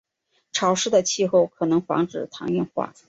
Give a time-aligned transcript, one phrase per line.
[0.51, 2.91] 潮湿的气候可能防止糖硬化。